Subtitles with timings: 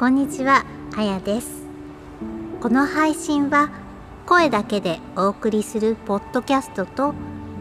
[0.00, 0.64] こんにちは、
[0.96, 1.62] あやです。
[2.62, 3.68] この配信は
[4.24, 7.12] 声だけでお送りするポッドキャストと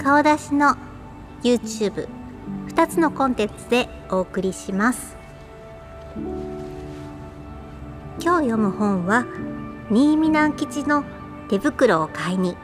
[0.02, 0.78] 顔出しの
[1.44, 2.08] YouTube
[2.70, 5.18] 2つのコンテンツでお送りします。
[8.22, 9.26] 今日読む本は
[9.90, 11.04] 新見南吉の
[11.50, 12.56] 手袋を買いに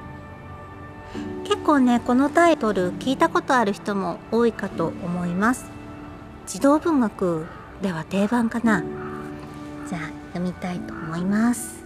[1.44, 5.70] 結構ねこのタイトル聞いたことある人も多いかと思います
[6.48, 7.46] 児童文学
[7.82, 9.05] では定番かな
[9.88, 10.02] じゃあ
[10.34, 11.86] 読みたいと思います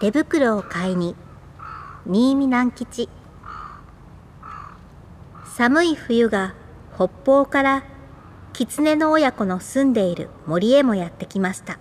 [0.00, 1.14] 手袋を買いに
[2.06, 3.08] 新見南吉
[5.56, 6.54] 寒い冬が
[6.94, 7.84] 北方から
[8.52, 11.78] 狐の親子の住んでいる森へもやってきました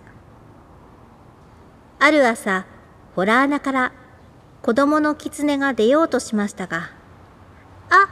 [1.99, 2.65] ある朝
[3.15, 3.93] ホラー穴から
[4.61, 6.91] 子供の狐が出ようとしましたが
[7.89, 8.07] 「あっ!」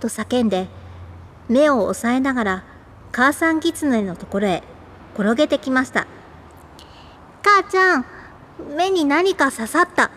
[0.00, 0.68] と叫んで
[1.48, 2.64] 目を押さえながら
[3.12, 4.62] 母さん狐のところへ
[5.14, 6.06] 転げてきました
[7.42, 8.06] 「母ちゃん
[8.76, 10.10] 目に何か刺さった。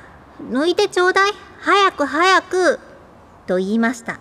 [0.52, 1.32] 抜いてちょうだい。
[1.62, 2.80] 早く早く」
[3.48, 4.20] と言いました。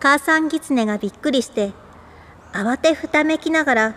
[0.00, 1.72] 母さん狐がびっくりして
[2.52, 3.94] 慌てふためきながら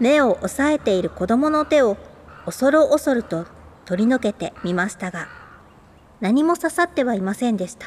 [0.00, 1.96] 目を押さえている子供の手を
[2.44, 3.46] 恐る恐ると
[3.84, 5.28] 取り除けてみましたが
[6.20, 7.86] 何も刺さってはいませんでした。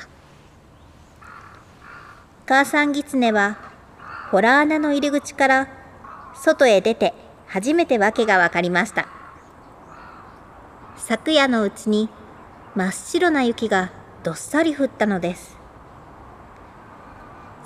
[2.48, 3.58] 母さん狐は
[4.32, 5.68] ホラー穴の入り口から
[6.42, 7.14] 外へ出て
[7.48, 9.08] 初めて訳が分かりました。
[10.98, 12.10] 昨夜のうちに
[12.76, 13.92] 真っ白な雪が
[14.24, 15.58] どっさり降ったのです。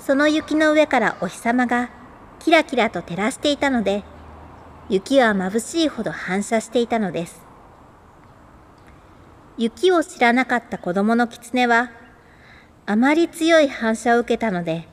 [0.00, 1.90] その雪の上からお日様が
[2.40, 4.02] キラキラと照らしていたので
[4.88, 7.42] 雪は眩しいほど反射していたのです。
[9.56, 11.92] 雪を知らなかった子供の狐は
[12.86, 14.88] あまり強い反射を受けたので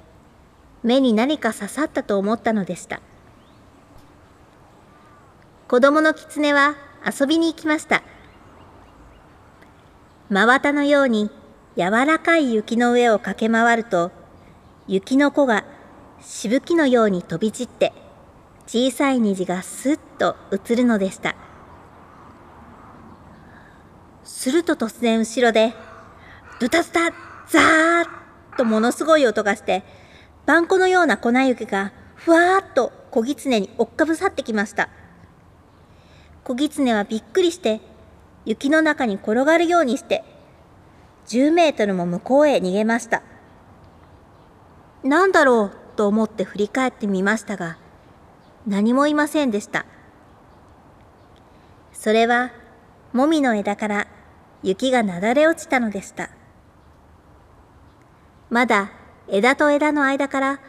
[0.84, 3.02] 目に何か刺さったと思ったのでした。
[5.72, 6.76] 子供の狐は
[7.08, 8.04] 遊びに行きました。
[10.28, 11.32] 真綿のように
[11.78, 14.12] 柔らかい雪の上を駆け回ると
[14.90, 15.64] 雪の子が
[16.20, 17.94] しぶきのように飛び散って
[18.68, 21.38] 小さい虹がすっと映るのでした。
[24.26, 25.74] すると突然後ろで
[26.60, 27.12] ドタズタ
[27.48, 29.86] ザーッとものすごい音がして
[30.46, 34.90] パン粉のような粉雪がふわーっと小狐に追っかぶさってきました。
[36.44, 37.82] 小狐はびっくりして
[38.46, 40.24] 雪の中に転がるようにして
[41.28, 43.22] 10メートルも向こうへ逃げました。
[45.04, 47.78] 何だろうと思って振り返ってみましたが
[48.68, 49.86] 何もいませんでした。
[51.94, 52.52] それは
[53.14, 54.08] もみの枝から
[54.64, 56.30] 雪がなだれ落ちたのでした。
[58.50, 58.92] まだ
[59.28, 60.60] 枝と枝の間から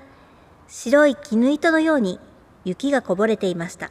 [0.69, 2.21] 白い絹糸のように
[2.65, 3.91] 雪がこぼれていました。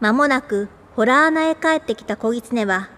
[0.00, 2.88] まもなくホラー穴へ帰ってきた小狐は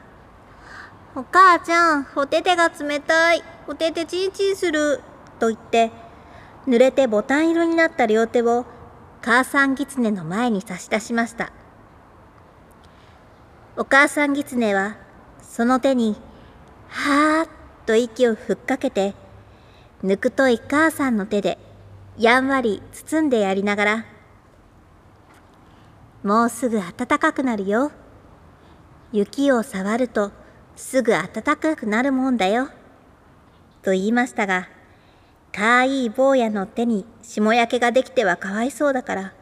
[1.14, 3.42] 「お母ちゃんおててが冷たい。
[3.68, 5.00] おててチンチンする」
[5.38, 5.92] と言って
[6.66, 8.64] 濡れてボタン色になった両手を
[9.20, 11.52] 母さん狐の前に差し出しました。
[13.76, 14.96] お母さん狐は
[15.40, 16.16] その手に
[16.88, 17.48] はーっ
[17.86, 19.14] と息をふっかけて
[20.02, 21.58] ぬくとい母さんの手で
[22.18, 24.04] やんわり包んでやりながら
[26.22, 27.90] 「もうすぐ暖かくなるよ。
[29.12, 30.32] 雪を触ると
[30.74, 32.68] すぐ暖かくなるもんだよ」
[33.82, 34.68] と言いましたが
[35.52, 39.32] かわいい坊やの手に霜焼けができてはかわいそうだから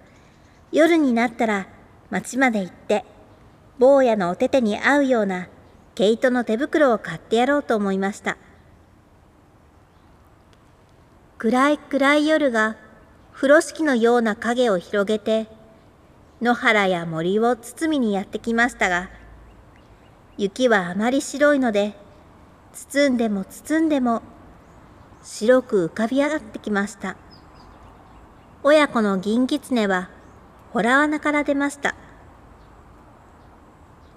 [0.73, 1.69] 夜になったら
[2.11, 3.05] 町まで行って
[3.79, 5.49] 坊やのお手手に合うような
[5.95, 8.39] 毛糸の手袋を買ってやろうと思いました。
[11.39, 12.77] 暗い暗い夜が
[13.33, 15.47] 風呂敷のような影を広げて
[16.41, 19.11] 野原や森を包みにやってきましたが
[20.39, 21.95] 雪はあまり白いので
[22.73, 24.23] 包んでも包んでも
[25.23, 27.17] 白く浮かび上がってきました。
[28.63, 30.09] 親子の銀狐は
[30.73, 31.95] ホラー穴から出ました。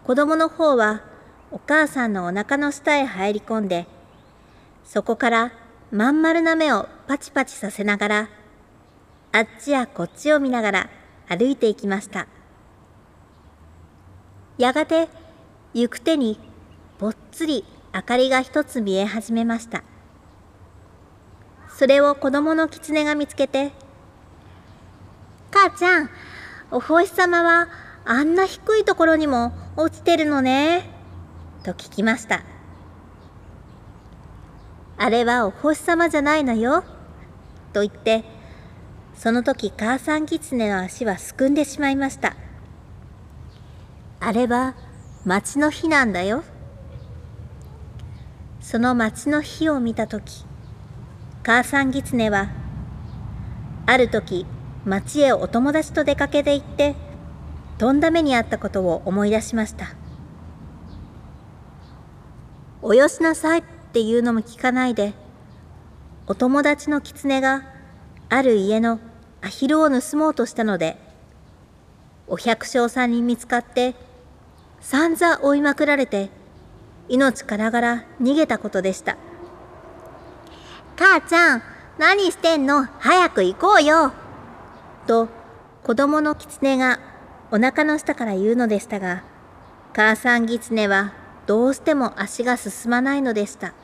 [0.06, 1.02] 子供の方は
[1.52, 3.88] お母さんのお腹の下へ入り込んで
[4.84, 5.52] そこから
[5.92, 8.30] まん丸な目をパチパチさせながら
[9.32, 10.90] あっちやこっちを見ながら
[11.28, 12.28] 歩いていきました。
[14.58, 15.10] やがて
[15.74, 16.40] 行く手に
[17.00, 19.84] ぽっつり明かりが一つ見え始めました。
[21.76, 23.72] それを子供の狐が見つけて
[25.52, 26.10] 「母ちゃん
[26.70, 27.68] お星様は
[28.06, 30.88] あんな低いところにも落ちてるのね」
[31.66, 32.44] と聞きました
[34.98, 36.84] 「あれはお星様じゃないのよ」
[37.74, 38.24] と言って
[39.16, 42.36] その時母さん狐の足はすくんでしまいました。
[44.20, 44.76] あれは
[45.26, 46.44] 町の日なんだよ。
[48.64, 50.46] その町の日を見た時
[51.44, 52.50] 母さん狐は
[53.86, 54.46] ある時
[54.86, 56.96] 町へお友達と出かけて行って
[57.78, 59.94] とんだ目にあったことを思い出しました
[62.82, 65.14] およしなさいっていうのも聞かないで
[66.26, 67.66] お友達の狐が
[68.36, 69.00] ある家の
[69.44, 70.98] アヒルを盗もうとしたので
[72.28, 73.94] お百姓さんに見つかって
[74.82, 76.32] さんざ追いまくられて
[77.10, 79.18] 命からがら逃げたことでした。
[80.98, 81.62] 母ちゃん
[82.00, 82.86] 何してんの？
[82.98, 84.14] 早く行こうよ。
[85.06, 85.28] と
[85.84, 87.00] 子供の狐が
[87.52, 89.24] お腹の下から言うのでしたが
[89.94, 91.14] 母さん狐は
[91.46, 93.76] どうしても足が進まないのでした。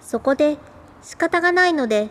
[0.00, 0.56] そこで
[1.02, 2.08] 仕方がないので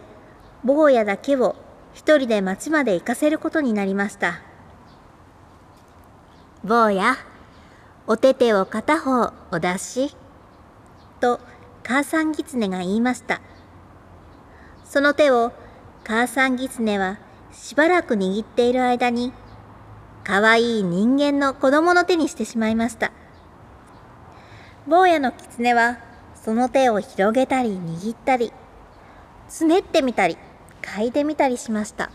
[0.64, 1.56] 坊やだけを
[1.94, 4.42] 一人で町まで行かせることになりました。
[6.64, 7.16] 坊や
[8.06, 10.16] お手手を片方お出し
[11.20, 11.40] と
[11.84, 13.42] 母さん狐が言いました。
[14.86, 15.52] その手を
[16.04, 17.18] 母さん狐は
[17.52, 19.34] しばらく握っている間に
[20.24, 23.12] かわいい人間の子供の手にしてしまいました。
[24.88, 25.98] 坊やの狐は
[26.36, 28.52] その手を広げたり握ったり
[29.48, 30.38] つねってみたり
[30.82, 32.12] 嗅いでみたりしました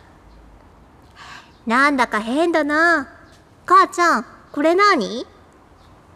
[1.67, 3.09] なんだか変だな
[3.65, 5.27] 母ちゃんこれ何？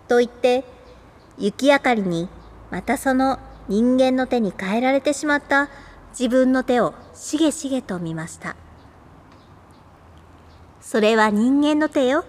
[0.08, 0.64] と言って
[1.38, 2.28] 雪明かりに
[2.70, 3.38] またその
[3.68, 5.68] 人間の手に変えられてしまった
[6.10, 8.56] 自分の手をしげしげと見ました。
[10.80, 12.24] それは人間の手よ。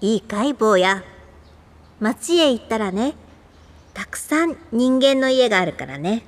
[0.00, 1.02] いいかい坊や。
[2.00, 3.14] 町へ行ったらね、
[3.92, 6.24] たくさん人間の家があるからね。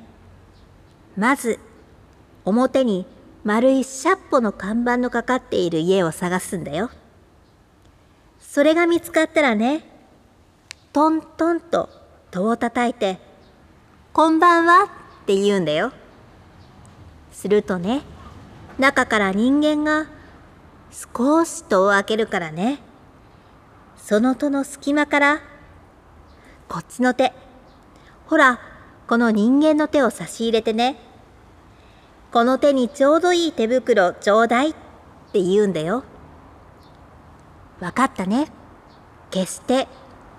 [1.16, 1.58] まず、
[2.48, 3.06] 表に
[3.44, 6.90] 丸いシャッポの看板のかかっている家を探すんだよ。
[8.40, 9.84] それが見つかったらね、
[10.92, 11.88] トントンと
[12.30, 13.18] 戸を叩いて、
[14.12, 14.84] こんばんは
[15.22, 15.92] って言うんだよ。
[17.38, 18.02] するとね
[18.80, 20.08] 中から人間が
[20.90, 22.80] 少し戸を開けるからね
[23.96, 25.40] その戸の隙間から
[26.68, 27.32] こっちの手
[28.26, 28.58] ほら
[29.06, 30.96] この人間の手を差し入れてね
[32.32, 34.74] この手にちょうどいい手袋ちょうだいっ
[35.32, 36.04] て言うんだよ。
[37.80, 38.48] わかったね。
[39.30, 39.88] 決して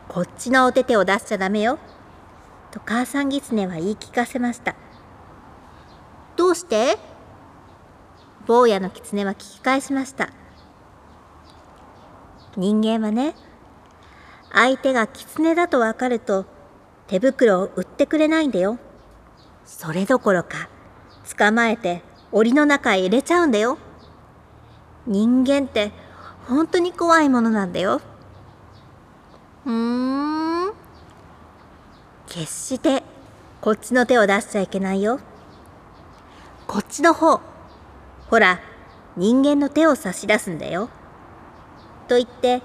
[0.08, 1.80] こっちのお手手を出しちゃダメよ。
[2.72, 4.76] と母さん狐は言い聞かせました。
[6.36, 6.98] どうして？
[8.46, 10.30] 坊やの狐は聞き返しました。
[12.56, 13.36] 人間はね、
[14.52, 16.46] 相手が狐だとわかると
[17.08, 18.78] 手袋を売ってくれないんだよ。
[19.66, 20.70] それどころか、
[21.38, 23.78] 捕まえて檻の中へ入れちゃうんだよ。
[25.06, 25.92] 人間って
[26.48, 28.02] 本当に怖いものなんだよ。
[29.64, 30.74] ふーん。
[32.28, 33.04] 決して
[33.62, 35.20] こっちの手を出しちゃいけないよ。
[36.68, 37.42] こっちの方。
[38.30, 38.60] ほら、
[39.18, 40.90] 人間の手を差し出すんだよ。
[42.08, 42.62] と言って、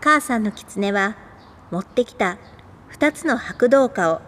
[0.00, 1.16] 母さんの狐は
[1.70, 2.38] 持ってきた
[2.88, 4.20] 二つの白銅貨を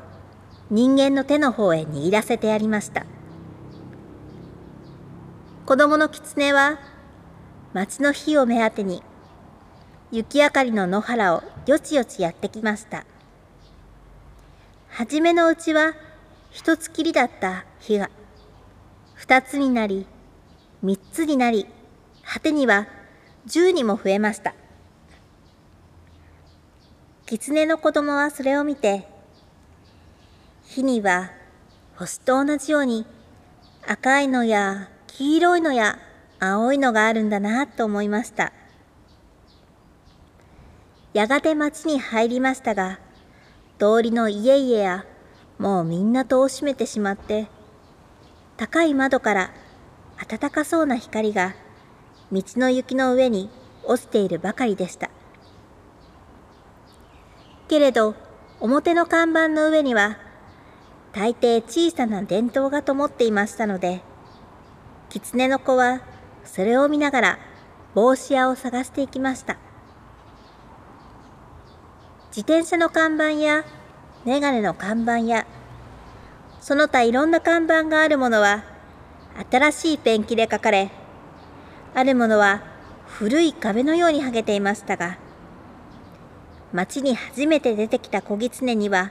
[0.71, 3.07] 人間の手の方へ握らせてやりました。
[5.69, 6.79] 子供の狐は
[7.75, 9.03] 町の火を目当てに
[10.11, 13.05] 雪明かりの野原をよちよちやってきました。
[14.89, 15.93] はじめのうちは
[16.51, 18.09] 一つきりだった火が
[19.13, 20.07] 二つになり、
[20.81, 21.67] 三つになり、
[22.25, 22.87] 果てには
[23.45, 24.55] 十にも増えました。
[27.27, 29.07] 狐の子供はそれを見て、
[30.65, 31.31] 火には
[31.97, 33.05] 星と同じように
[33.87, 35.99] 赤いのや黄色いのや
[36.39, 38.53] 青いのがあるんだなと思いました。
[41.13, 43.01] やがて町に入りましたが、
[43.79, 45.05] 通りの家々や
[45.59, 47.49] もうみんな戸を閉めてしまって、
[48.57, 49.51] 高い窓から
[50.29, 51.55] 暖かそうな光が
[52.31, 53.51] 道の雪の上に
[53.85, 55.11] 落ちているばかりでした。
[57.69, 58.15] けれど
[58.61, 60.19] 表の看板の上には
[61.13, 64.03] 大抵小さな電灯が灯っていましたので
[65.11, 66.01] 狐の子は
[66.45, 67.39] それを見ながら
[67.95, 69.57] 帽子屋を探していきました。
[72.39, 73.65] 自転車の看板や
[74.25, 75.47] メガネの看板や
[76.61, 78.63] その他いろんな看板があるものは
[79.51, 80.91] 新しいペンキで書かれ
[81.95, 82.63] あるものは
[83.07, 85.19] 古い壁のように剥げていましたが
[86.73, 89.11] 町に初めて出てきた小狐には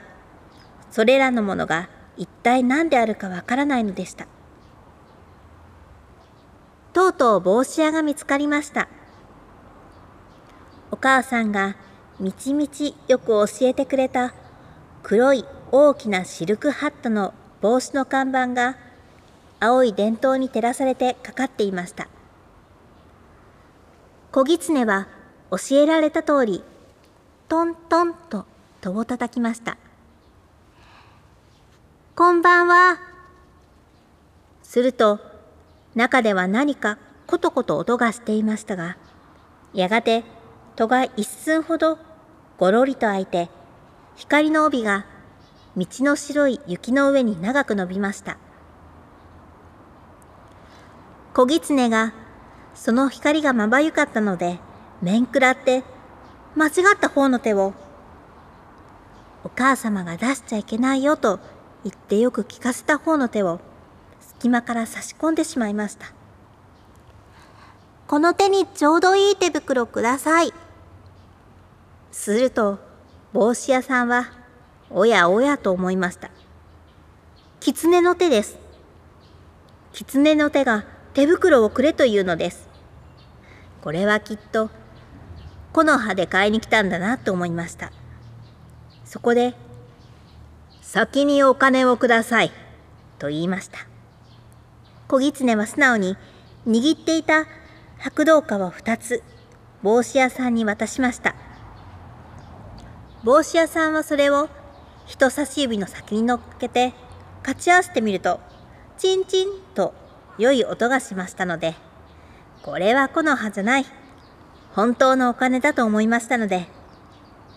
[0.90, 4.26] それらのものが一体何であるかわからないのでした。
[6.92, 8.88] とうとう帽子屋が見つかりました。
[10.90, 11.76] お母さんが
[12.18, 14.34] みちみちよく教えてくれた
[15.02, 18.76] 黒い大きなシルクハットの帽子の看板が
[19.60, 22.08] 青い電灯に照らされてかかっていました。
[24.30, 25.08] 小狐は
[25.50, 26.62] 教えられた通り、
[27.48, 28.46] トントンと
[28.80, 29.76] 戸を叩きました。
[32.14, 33.00] こんばんは。
[34.62, 35.18] すると、
[35.98, 38.96] 中では何かコトコト音がしていましたが、
[39.74, 40.22] やがて
[40.76, 41.98] 戸が一寸ほど
[42.56, 43.50] ごろりと開いて、
[44.14, 45.06] 光の帯が
[45.76, 48.38] 道の白い雪の上に長く伸びました。
[51.34, 52.14] 小狐が
[52.74, 54.60] その光がまばゆかったので
[55.02, 55.82] 面食らって
[56.54, 57.74] 間違った方の手を
[59.42, 61.40] お母様が出しちゃいけないよと
[61.82, 63.60] 言ってよく聞かせた方の手を
[64.38, 66.12] 隙間から差し込んでしまいました
[68.06, 70.52] この手にちょうどいい手袋ください
[72.12, 72.78] すると
[73.32, 74.32] 帽子屋さんは
[74.90, 76.30] おやおやと思いました
[77.60, 78.58] 狐の手です
[79.92, 80.84] 狐の手が
[81.18, 82.68] 手袋をくれというのです。
[83.82, 84.70] これはきっと
[85.72, 87.90] 木の葉で買いに来たんだなと思いました。
[89.04, 89.54] そこで、
[90.80, 92.52] 先にお金をください
[93.18, 93.87] と言いました。
[95.08, 96.16] 小狐は素直に
[96.66, 97.46] 握っていた
[97.98, 99.22] 白銅貨を2つ
[99.82, 101.34] 帽子屋さんに渡しました。
[103.24, 104.50] 帽子屋さんはそれを
[105.06, 106.92] 人差し指の先に乗っけて
[107.40, 108.38] 勝ち合わせてみると
[108.98, 109.94] チンチンと
[110.36, 111.74] 良い音がしましたので、
[112.62, 113.86] これは木の葉じゃない。
[114.72, 116.68] 本当のお金だと思いましたので、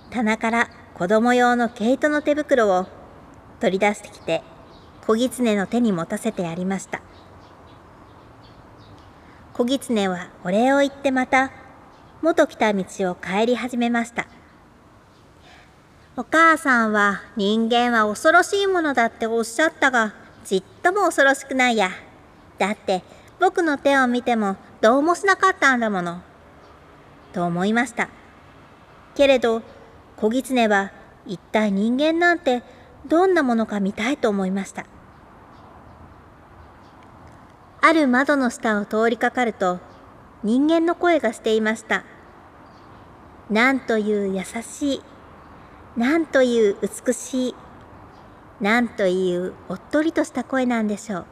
[0.09, 2.87] 棚から子供用の毛糸の手袋を
[3.59, 4.41] 取り出してきて、
[5.05, 7.01] 小狐の手に持たせてやりました。
[9.53, 11.51] 小狐はお礼を言ってまた、
[12.21, 14.27] 元来た道を帰り始めました。
[16.15, 20.13] お母さんは人間は恐ろしいものだっておっしゃったが、
[20.45, 21.89] ちっとも恐ろしくないや。
[22.59, 23.03] だって
[23.39, 26.21] 僕の手を見てもどうもしなかったんだもの。
[27.33, 28.09] と思いました。
[29.15, 29.63] けれど
[30.15, 30.91] 小狐は
[31.25, 32.63] 一体人間なんて
[33.05, 34.85] どんなものか見たいと思いました。
[37.81, 39.79] ある窓の下を通りかかると
[40.43, 42.03] 人間の声がしていました。
[43.49, 45.01] なんという優しい、
[45.97, 47.55] なんという美しい、
[48.61, 51.25] なんというおっとりとした声なんでしょう。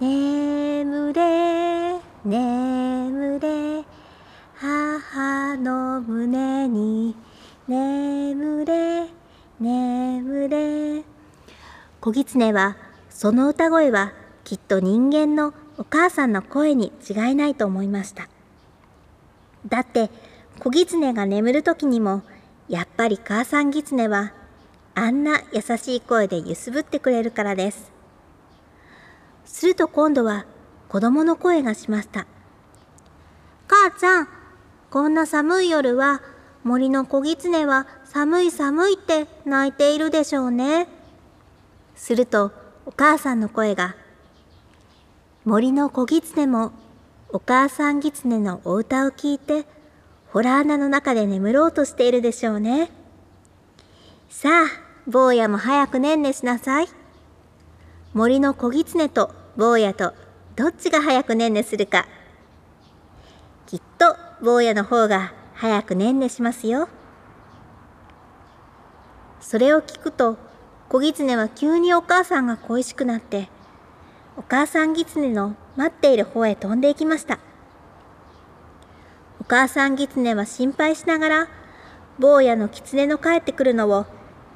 [0.00, 3.84] 眠れ眠れ
[4.54, 7.16] 母の胸に
[7.68, 9.08] 眠れ
[9.60, 11.04] 眠れ
[12.00, 12.76] 小狐は
[13.08, 14.12] その歌声は
[14.44, 18.28] きっと人間のお母さんの声に違いないと思いました
[19.66, 20.10] だって
[20.60, 22.22] 小狐が眠る時にも
[22.68, 24.32] やっぱり母さん狐は
[24.94, 27.94] あんな優しい声で揺すぶってくれるからです
[29.44, 30.46] すると今度は
[30.88, 32.26] 子供の声がしました。
[33.66, 34.28] 母ちゃん、
[34.90, 36.22] こんな寒い夜は
[36.62, 40.86] 森の小狐は寒い寒いって泣いているでしょうね。
[41.94, 42.52] すると
[42.86, 43.96] お母さんの声が、
[45.44, 46.72] 森の小狐も
[47.28, 49.66] お母さん狐のお歌を聞いて、
[50.30, 52.90] ホラー穴の中で眠ろうとしているでしょうね。
[54.30, 56.86] さあ、坊やも早くねんねしなさい。
[58.14, 60.14] 森の小狐と坊やと
[60.56, 62.06] どっちが早くねんねするか。
[63.66, 66.88] きっと坊やの方が早くねんねしますよ。
[69.42, 70.38] それを聞くと
[70.88, 73.50] 小狐は急にお母さんが恋しくなって
[74.36, 77.38] お母さん狐の待っている方へ飛んでいきました。
[79.40, 81.48] お母さん狐は心配しながら
[82.18, 84.06] 坊やの狐の帰ってくるのを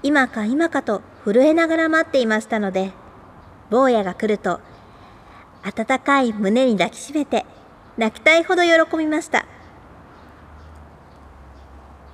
[0.03, 2.93] 今か今かと震えながら待っていましたので
[3.69, 4.61] 坊やが来ると
[5.63, 7.45] 温かい胸に抱きしめて
[7.99, 9.45] 泣きたいほど喜びました。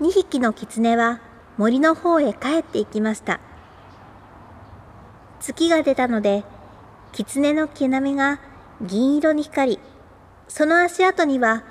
[0.01, 1.21] 2匹の狐は
[1.57, 3.39] 森の方へ帰っていきました。
[5.41, 6.43] 月が出たので、
[7.15, 8.41] 狐の毛並みが
[8.83, 9.79] 銀色に光り、
[10.49, 11.63] その足跡には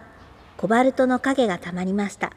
[0.56, 2.32] コバルトの影がたまりました。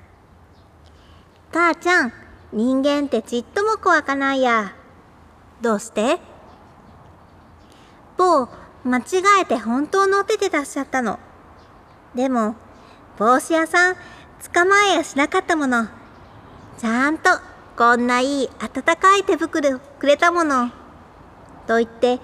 [1.53, 2.13] 母ちゃん、
[2.53, 4.75] 人間ってちっとも怖かないや。
[5.63, 6.19] どうして？
[8.17, 8.49] 某
[8.85, 9.03] 間違
[9.43, 11.21] えて本当のお手で出しちゃったの。
[12.17, 12.57] でも、
[13.19, 13.95] 帽子屋さん、
[14.53, 15.87] 捕まえやしなかったもの。
[16.79, 17.31] ちゃんと、
[17.77, 20.71] こんないい温かい手袋くれたもの。
[21.69, 22.21] と言って、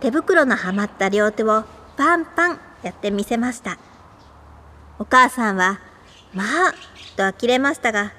[0.00, 1.64] 手袋のはまった両手を
[1.96, 3.78] パンパンやってみせました。
[4.98, 5.80] お母さんは
[6.34, 6.74] まあ
[7.16, 8.12] と呆れましたが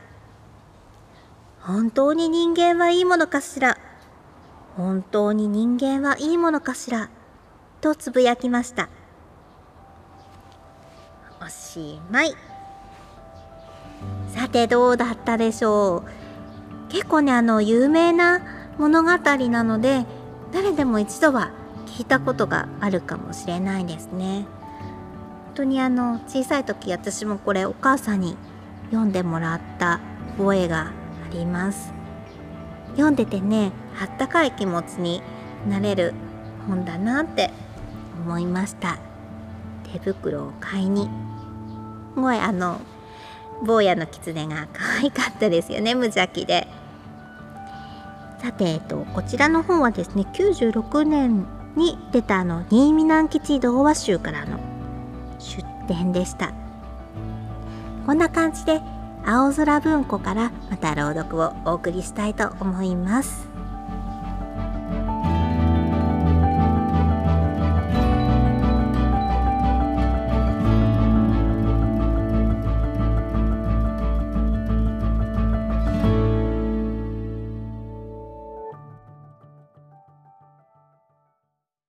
[1.62, 3.78] 本当に人間はいいものかしら？
[4.78, 7.10] 本当に人間はいいものかしら？
[7.82, 8.90] とつぶやきました
[11.44, 12.36] おしまい。
[14.36, 16.04] さてどうだったでしょ
[16.90, 16.92] う？
[16.92, 18.42] 結構ねあの有名な
[18.78, 20.06] 物語なので
[20.52, 21.52] 誰でも一度は
[21.92, 24.46] 聞いたことがあるかもしれないですね。
[25.48, 28.38] 本当にあの小さい時私もこれお母さんに
[28.86, 30.00] 読んでもらった
[30.38, 30.94] 覚えがあ
[31.34, 31.94] ります。
[32.92, 35.22] 読んでてねあったかい気持ちに
[35.70, 36.14] なれる
[36.68, 37.52] 本だなって
[38.26, 38.98] 思いました。
[39.92, 41.10] 手袋を買いに。
[42.16, 42.80] すごいあの
[43.64, 46.68] 坊やの狐が可愛かったですよね無邪気で。
[48.42, 51.46] さて、えっと、こちらの本はですね96年
[51.76, 54.60] に出たあの新見南吉童話集からの
[55.40, 56.54] 出典でした。
[58.06, 58.82] こんな感じで
[59.26, 63.48] 青空文庫からまた朗読をお送りしたいと思います。